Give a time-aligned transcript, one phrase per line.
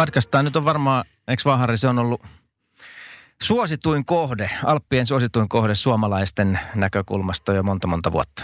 [0.00, 2.22] Podcastaa nyt on varmaan, eikö vaan Harri, se on ollut
[3.42, 8.42] suosituin kohde, Alppien suosituin kohde suomalaisten näkökulmasta jo monta monta vuotta.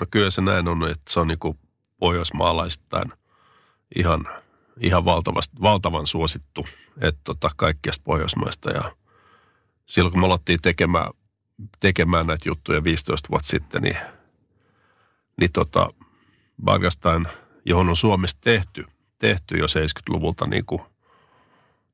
[0.00, 1.38] No kyllä se näin on, että se on niin
[1.98, 3.12] pohjoismaalaisittain
[3.96, 4.28] ihan,
[4.80, 6.66] ihan valtavasti, valtavan suosittu,
[7.00, 8.70] että tota, kaikkiasta Pohjoismaista.
[8.70, 8.92] Ja
[9.86, 11.10] silloin kun me alettiin tekemään,
[11.80, 13.96] tekemään näitä juttuja 15 vuotta sitten, niin,
[15.40, 15.88] niin tota,
[16.64, 17.28] Bargastain,
[17.64, 18.84] johon on Suomessa tehty,
[19.18, 20.82] tehty jo 70-luvulta, niin kuin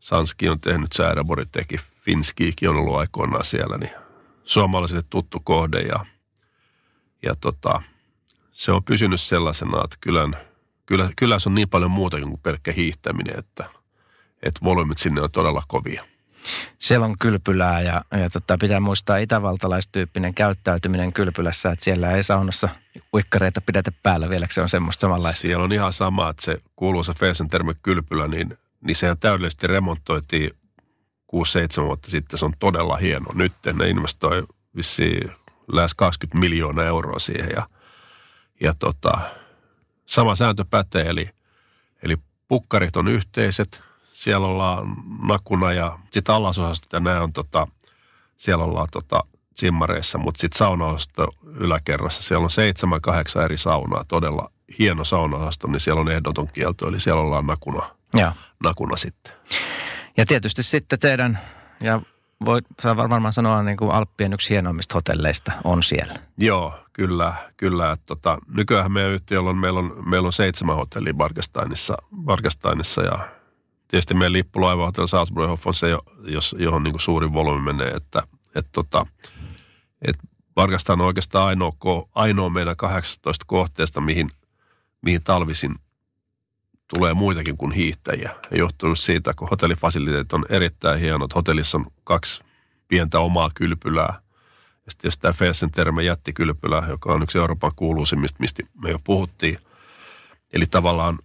[0.00, 3.92] Sanski on tehnyt, Sääräbori teki, Finskiikin on ollut aikoinaan siellä, niin
[4.44, 6.06] suomalaisille tuttu kohde ja,
[7.22, 7.83] ja tota,
[8.53, 10.36] se on pysynyt sellaisena, että kylän,
[11.16, 13.70] kyllä se on niin paljon muuta kuin pelkkä hiihtäminen, että,
[14.42, 16.14] että volyymit sinne on todella kovia.
[16.78, 22.69] Siellä on kylpylää ja, ja tota, pitää muistaa itävaltalaistyyppinen käyttäytyminen kylpylässä, että siellä ei saunassa
[23.14, 25.41] uikkareita pidetä päällä vielä, se on semmoista samanlaista.
[25.41, 30.50] Siellä on ihan sama, että se kuuluisa Felsenterme kylpylä, niin, niin sehän täydellisesti remontoitiin
[31.34, 32.39] 6-7 vuotta sitten.
[32.39, 33.27] Se on todella hieno.
[33.34, 34.45] Nyt ne investoi
[34.77, 35.31] vissiin
[35.72, 37.69] lähes 20 miljoonaa euroa siihen ja,
[38.61, 39.19] ja tota,
[40.06, 41.31] sama sääntö pätee, eli,
[42.03, 42.17] eli
[42.48, 43.83] pukkarit on yhteiset,
[44.15, 44.97] siellä ollaan
[45.29, 47.67] nakuna ja sitten alasosasta ja nämä on tota,
[48.37, 49.25] siellä ollaan tota,
[49.61, 55.81] zimmareissa, mutta sitten saunaosasto yläkerrassa, siellä on seitsemän, kahdeksan eri saunaa, todella hieno saunaosasto, niin
[55.81, 58.33] siellä on ehdoton kielto, eli siellä ollaan nakuna, Joo.
[58.65, 59.33] nakuna sitten.
[60.17, 61.39] Ja tietysti sitten teidän,
[61.81, 62.00] ja
[62.44, 62.61] voi
[62.97, 66.15] varmaan sanoa niin kuin Alppien yksi hienoimmista hotelleista on siellä.
[66.38, 67.93] Joo, kyllä, kyllä.
[67.93, 73.19] Että tota, nykyään meidän yhtiöllä on, meillä on, meillä on seitsemän hotellia Bargastainissa, Bargastainissa ja
[73.94, 77.88] tietysti meidän lippulaiva Hotel Salzburg on se, jo- jos, johon niin kuin suurin volyymi menee,
[77.88, 78.22] että
[78.55, 79.06] et tota,
[80.03, 80.16] et
[80.55, 81.72] Bargastain on oikeastaan ainoa,
[82.15, 84.31] ainoa meidän 18 kohteesta, mihin,
[85.03, 85.75] mihin talvisin
[86.94, 88.34] tulee muitakin kuin hiihtäjiä.
[88.50, 91.34] Ja johtuu siitä, kun hotellifasiliteetit on erittäin hienot.
[91.34, 92.44] Hotellissa on kaksi
[92.88, 94.21] pientä omaa kylpylää.
[94.84, 98.99] Ja sitten jos tämä Felsen terme jättikylpylä, joka on yksi Euroopan kuuluisimmista, mistä me jo
[99.05, 99.59] puhuttiin.
[100.53, 101.19] Eli tavallaan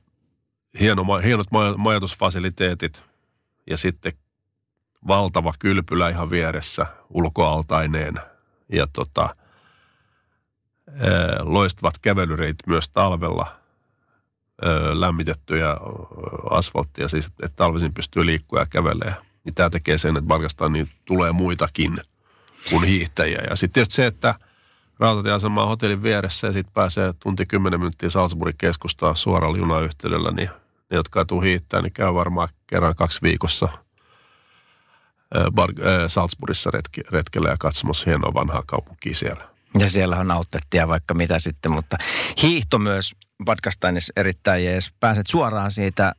[0.80, 3.03] hieno, hienot majo- majoitusfasiliteetit
[3.69, 4.13] ja sitten
[5.07, 8.16] valtava kylpylä ihan vieressä ulkoaltaineen
[8.74, 9.35] ja tota,
[11.40, 13.59] loistavat kävelyreitit myös talvella,
[14.94, 15.78] lämmitettyjä
[16.50, 19.16] asfalttia, siis että talvisin pystyy liikkua ja kävelemään.
[19.44, 21.97] Niin tämä tekee sen, että Barkastaan niin tulee muitakin
[22.69, 23.41] kuin hiihtäjiä.
[23.50, 24.36] Ja sitten se, että
[25.00, 30.50] rautatieasema on hotellin vieressä ja sitten pääsee tunti 10 minuuttia Salzburgin keskustaa suoralla junayhteydellä, niin
[30.90, 33.70] ne, jotka ei tule hiihtää, niin käy varmaan kerran kaksi viikossa
[35.36, 39.50] Bar- Salzburgissa retki, retkellä ja katsomassa hienoa vanhaa kaupunkia siellä.
[39.80, 41.98] Ja siellä on nauttettia vaikka mitä sitten, mutta
[42.42, 44.92] hiihto myös Badgastainissa erittäin jees.
[45.00, 46.14] Pääset suoraan siitä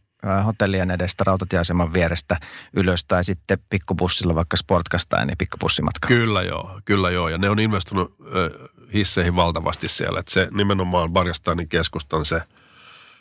[0.46, 2.40] hotellien edestä rautatieaseman vierestä
[2.72, 6.08] ylös tai sitten pikkubussilla vaikka Sportgastain ja pikkubussimatka.
[6.08, 7.28] Kyllä joo, kyllä joo.
[7.28, 10.20] Ja ne on investoinut ö, hisseihin valtavasti siellä.
[10.20, 12.42] Että se nimenomaan Barjastainin keskustan se,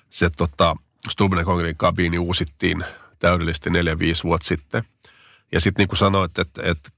[0.10, 0.76] se tota,
[1.10, 2.84] Stubnekongrin kabiini uusittiin
[3.20, 3.74] täydellisesti 4-5
[4.24, 4.84] vuotta sitten.
[5.52, 6.90] Ja sitten niin kuin sanoit, että, että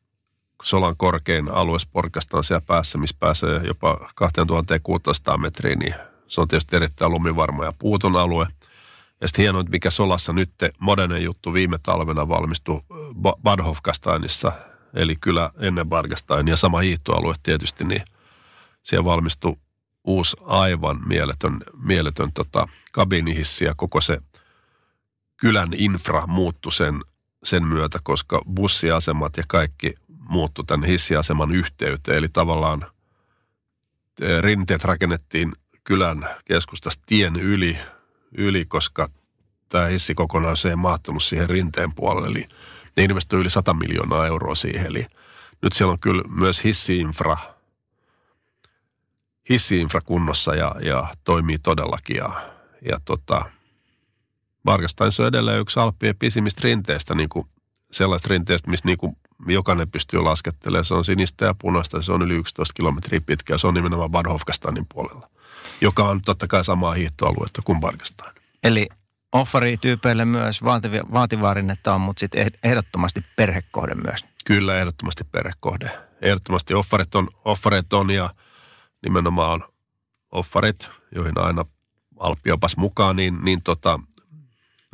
[0.63, 5.95] Solan korkein alue Sportkasta on siellä päässä, missä pääsee jopa 2600 metriä, niin
[6.27, 8.47] se on tietysti erittäin lumivarma ja puuton alue.
[9.21, 14.51] Ja sitten hienoa, mikä Solassa nyt modernen juttu viime talvena valmistui Ba- Bad Hofgastainissa,
[14.93, 18.03] eli kyllä ennen Bargastain ja sama hiihtoalue tietysti, niin
[18.83, 19.55] siellä valmistui
[20.03, 24.21] uusi aivan mieletön, mieletön tota, kabinihissi ja koko se
[25.37, 27.01] kylän infra muuttui sen,
[27.43, 32.17] sen myötä, koska bussiasemat ja kaikki muuttui tämän hissiaseman yhteyteen.
[32.17, 32.85] Eli tavallaan
[34.21, 37.77] eh, rinteet rakennettiin kylän keskustasta tien yli,
[38.37, 39.09] yli koska
[39.69, 42.27] tämä hissi kokonaan se ei mahtunut siihen rinteen puolelle.
[42.27, 42.47] Eli
[42.97, 44.87] ne investoi yli 100 miljoonaa euroa siihen.
[44.87, 45.05] Eli
[45.61, 47.37] nyt siellä on kyllä myös hissiinfra,
[49.49, 52.15] hissiinfra kunnossa ja, ja toimii todellakin.
[52.15, 52.51] Ja,
[52.89, 53.45] ja tota,
[54.65, 57.47] Vargastain se on edelleen yksi Alppien pisimmistä rinteistä, niin kuin
[57.91, 59.17] sellaista rinteistä, missä niin kuin
[59.47, 60.85] jokainen pystyy laskettelemaan.
[60.85, 64.11] Se on sinistä ja punaista, se on yli 11 kilometriä pitkä ja se on nimenomaan
[64.11, 65.29] Bad Hofgastainin puolella.
[65.81, 68.35] joka on totta kai samaa hiihtoaluetta kuin Barkastain.
[68.63, 68.87] Eli
[69.31, 74.25] offari-tyypeille myös vaativi- vaativaarinetta on, mutta sitten ehdottomasti perhekohde myös.
[74.45, 75.91] Kyllä, ehdottomasti perhekohde.
[76.21, 78.29] Ehdottomasti offarit on, offarit on ja
[79.03, 79.63] nimenomaan
[80.31, 81.65] offarit, joihin aina
[82.19, 83.99] Alppi opas mukaan, niin, niin tota,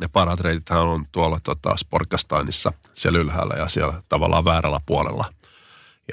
[0.00, 5.32] ne parhaat reitithän on tuolla tota Sportkastainissa siellä ylhäällä ja siellä tavallaan väärällä puolella.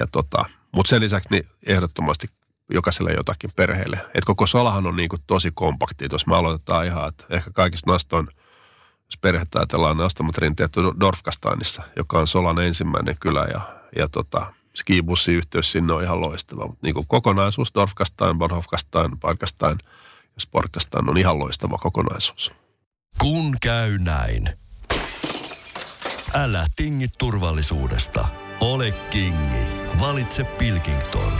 [0.00, 2.26] Ja tota, mutta sen lisäksi niin ehdottomasti
[2.70, 4.00] jokaiselle jotakin perheelle.
[4.14, 6.08] Et koko solahan on niin kuin tosi kompakti.
[6.12, 8.26] Jos me aloitetaan ihan, että ehkä kaikista nastoin,
[9.04, 13.60] jos perhettä ajatellaan, niin astamat rinteet Dorfkastainissa, joka on Solan ensimmäinen kylä ja,
[13.96, 16.66] ja tota, skibussiyhteys sinne on ihan loistava.
[16.66, 19.78] Mutta niin kuin kokonaisuus, Dorfkastain, Borhofkastain, Parkastain
[20.22, 22.52] ja Sportkastain on ihan loistava kokonaisuus.
[23.18, 24.48] Kun käy näin.
[26.34, 28.28] Älä tingi turvallisuudesta.
[28.60, 29.66] Ole kingi.
[30.00, 31.32] Valitse Pilkington.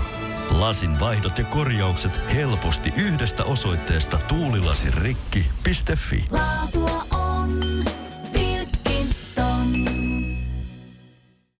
[0.50, 6.24] Lasin vaihdot ja korjaukset helposti yhdestä osoitteesta tuulilasirikki.fi.
[6.30, 6.95] Laatua